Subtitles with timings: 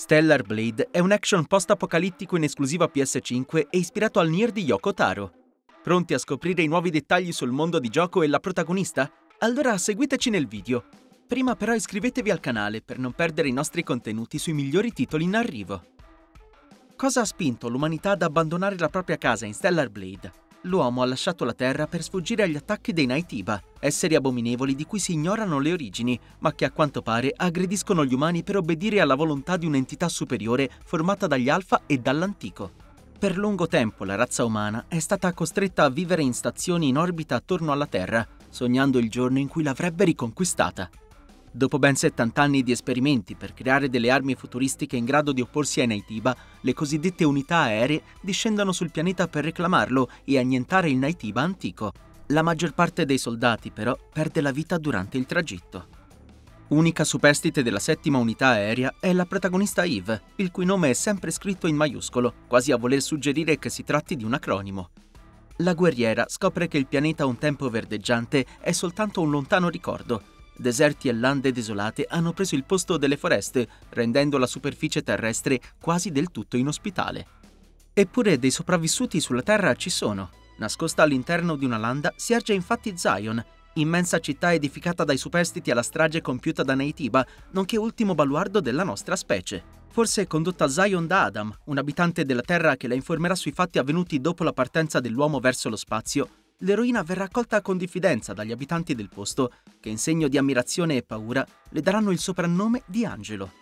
[0.00, 4.94] Stellar Blade è un action post-apocalittico in esclusiva PS5 e ispirato al Nier di Yoko
[4.94, 5.30] Taro.
[5.82, 9.12] Pronti a scoprire i nuovi dettagli sul mondo di gioco e la protagonista?
[9.40, 10.84] Allora seguiteci nel video.
[11.26, 15.34] Prima però iscrivetevi al canale per non perdere i nostri contenuti sui migliori titoli in
[15.34, 15.84] arrivo.
[16.96, 20.32] Cosa ha spinto l'umanità ad abbandonare la propria casa in Stellar Blade?
[20.62, 24.98] L'uomo ha lasciato la Terra per sfuggire agli attacchi dei Naitiba, esseri abominevoli di cui
[24.98, 29.14] si ignorano le origini, ma che a quanto pare aggrediscono gli umani per obbedire alla
[29.14, 32.72] volontà di un'entità superiore formata dagli Alfa e dall'Antico.
[33.18, 37.36] Per lungo tempo la razza umana è stata costretta a vivere in stazioni in orbita
[37.36, 40.88] attorno alla Terra, sognando il giorno in cui l'avrebbe riconquistata.
[41.52, 45.80] Dopo ben 70 anni di esperimenti per creare delle armi futuristiche in grado di opporsi
[45.80, 51.42] ai Naitiba, le cosiddette unità aeree discendono sul pianeta per reclamarlo e annientare il Naitiba
[51.42, 51.92] antico.
[52.28, 55.98] La maggior parte dei soldati, però, perde la vita durante il tragitto.
[56.68, 61.32] Unica superstite della settima unità aerea è la protagonista Eve, il cui nome è sempre
[61.32, 64.90] scritto in maiuscolo, quasi a voler suggerire che si tratti di un acronimo.
[65.56, 71.08] La guerriera scopre che il pianeta un tempo verdeggiante è soltanto un lontano ricordo deserti
[71.08, 76.30] e lande desolate hanno preso il posto delle foreste, rendendo la superficie terrestre quasi del
[76.30, 77.26] tutto inospitale.
[77.92, 80.30] Eppure dei sopravvissuti sulla Terra ci sono.
[80.58, 83.42] Nascosta all'interno di una landa si erge infatti Zion,
[83.74, 89.16] immensa città edificata dai superstiti alla strage compiuta da Neitiba, nonché ultimo baluardo della nostra
[89.16, 89.78] specie.
[89.90, 94.20] Forse condotta Zion da Adam, un abitante della Terra che la informerà sui fatti avvenuti
[94.20, 99.08] dopo la partenza dell'uomo verso lo spazio l'eroina verrà accolta con diffidenza dagli abitanti del
[99.08, 103.52] posto, che in segno di ammirazione e paura le daranno il soprannome di Angelo.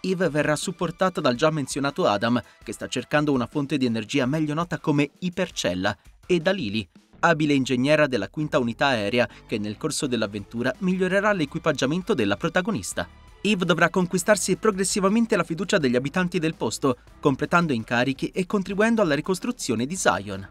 [0.00, 4.54] Eve verrà supportata dal già menzionato Adam, che sta cercando una fonte di energia meglio
[4.54, 6.88] nota come ipercella, e da Lily,
[7.20, 13.08] abile ingegnera della quinta unità aerea che nel corso dell'avventura migliorerà l'equipaggiamento della protagonista.
[13.40, 19.14] Eve dovrà conquistarsi progressivamente la fiducia degli abitanti del posto, completando incarichi e contribuendo alla
[19.14, 20.48] ricostruzione di Zion.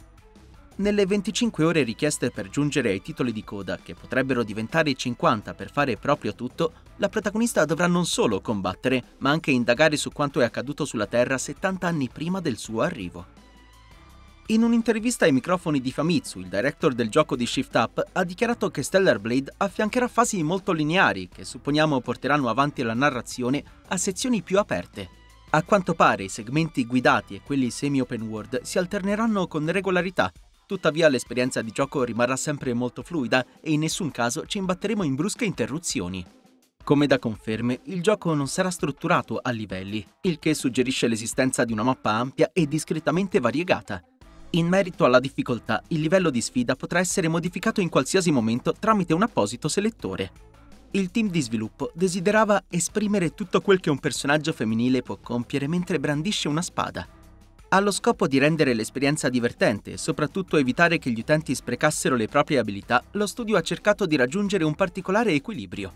[0.78, 5.70] Nelle 25 ore richieste per giungere ai titoli di coda, che potrebbero diventare 50 per
[5.70, 10.46] fare proprio tutto, la protagonista dovrà non solo combattere, ma anche indagare su quanto è
[10.46, 13.40] accaduto sulla Terra 70 anni prima del suo arrivo.
[14.48, 18.72] In un'intervista ai microfoni di Famitsu, il director del gioco di Shift Up ha dichiarato
[18.72, 24.42] che Stellar Blade affiancherà fasi molto lineari che supponiamo porteranno avanti la narrazione a sezioni
[24.42, 25.10] più aperte.
[25.52, 30.32] A quanto pare i segmenti guidati e quelli semi-open world si alterneranno con regolarità
[30.72, 35.16] Tuttavia l'esperienza di gioco rimarrà sempre molto fluida e in nessun caso ci imbatteremo in
[35.16, 36.26] brusche interruzioni.
[36.82, 41.74] Come da conferme, il gioco non sarà strutturato a livelli, il che suggerisce l'esistenza di
[41.74, 44.02] una mappa ampia e discretamente variegata.
[44.52, 49.14] In merito alla difficoltà, il livello di sfida potrà essere modificato in qualsiasi momento tramite
[49.14, 50.32] un apposito selettore.
[50.92, 56.00] Il team di sviluppo desiderava esprimere tutto quel che un personaggio femminile può compiere mentre
[56.00, 57.20] brandisce una spada
[57.74, 62.28] ha lo scopo di rendere l'esperienza divertente e soprattutto evitare che gli utenti sprecassero le
[62.28, 65.94] proprie abilità, lo studio ha cercato di raggiungere un particolare equilibrio.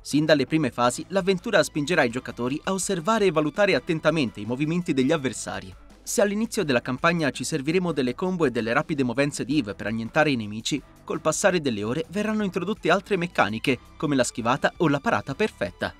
[0.00, 4.94] Sin dalle prime fasi, l'avventura spingerà i giocatori a osservare e valutare attentamente i movimenti
[4.94, 5.70] degli avversari.
[6.02, 9.88] Se all'inizio della campagna ci serviremo delle combo e delle rapide movenze di Eve per
[9.88, 14.88] annientare i nemici, col passare delle ore verranno introdotte altre meccaniche, come la schivata o
[14.88, 15.92] la parata perfetta.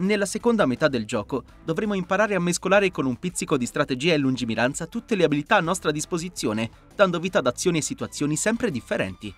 [0.00, 4.16] Nella seconda metà del gioco dovremo imparare a mescolare con un pizzico di strategia e
[4.16, 9.34] lungimiranza tutte le abilità a nostra disposizione, dando vita ad azioni e situazioni sempre differenti.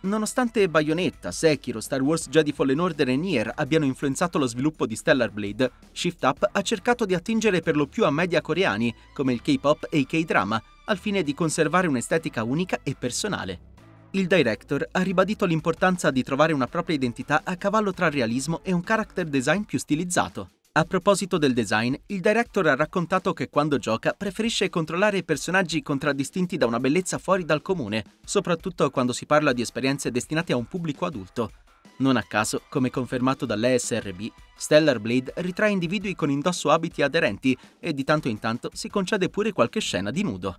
[0.00, 4.94] Nonostante Bayonetta, Sekiro, Star Wars Jedi Fallen Order e Nier abbiano influenzato lo sviluppo di
[4.94, 9.32] Stellar Blade, Shift Up ha cercato di attingere per lo più a media coreani, come
[9.32, 13.74] il K-pop e i K-drama, al fine di conservare un'estetica unica e personale.
[14.16, 18.72] Il director ha ribadito l'importanza di trovare una propria identità a cavallo tra realismo e
[18.72, 20.52] un character design più stilizzato.
[20.72, 26.56] A proposito del design, il director ha raccontato che quando gioca preferisce controllare personaggi contraddistinti
[26.56, 30.64] da una bellezza fuori dal comune, soprattutto quando si parla di esperienze destinate a un
[30.64, 31.50] pubblico adulto.
[31.98, 37.92] Non a caso, come confermato dall'ESRB, Stellar Blade ritrae individui con indosso abiti aderenti e
[37.92, 40.56] di tanto in tanto si concede pure qualche scena di nudo.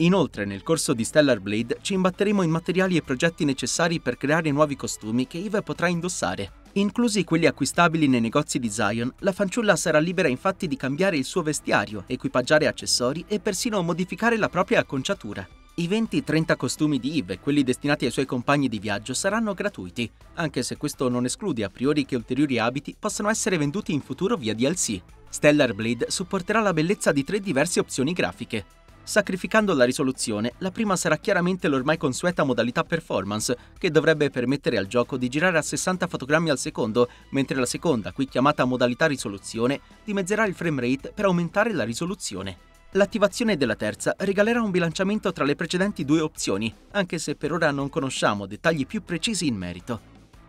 [0.00, 4.50] Inoltre, nel corso di Stellar Blade ci imbatteremo in materiali e progetti necessari per creare
[4.50, 6.64] nuovi costumi che Eve potrà indossare.
[6.72, 11.24] Inclusi quelli acquistabili nei negozi di Zion, la fanciulla sarà libera infatti di cambiare il
[11.24, 15.48] suo vestiario, equipaggiare accessori e persino modificare la propria acconciatura.
[15.76, 20.10] I 20-30 costumi di Eve e quelli destinati ai suoi compagni di viaggio saranno gratuiti,
[20.34, 24.36] anche se questo non esclude a priori che ulteriori abiti possano essere venduti in futuro
[24.36, 25.00] via DLC.
[25.30, 28.64] Stellar Blade supporterà la bellezza di tre diverse opzioni grafiche,
[29.06, 34.88] Sacrificando la risoluzione, la prima sarà chiaramente l'ormai consueta modalità performance, che dovrebbe permettere al
[34.88, 39.80] gioco di girare a 60 fotogrammi al secondo, mentre la seconda, qui chiamata modalità risoluzione,
[40.02, 42.58] dimezzerà il frame rate per aumentare la risoluzione.
[42.90, 47.70] L'attivazione della terza regalerà un bilanciamento tra le precedenti due opzioni, anche se per ora
[47.70, 50.00] non conosciamo dettagli più precisi in merito.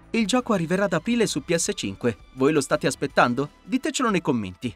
[0.10, 2.16] Il gioco arriverà ad aprile su PS5.
[2.34, 3.52] Voi lo state aspettando?
[3.64, 4.76] Ditecelo nei commenti.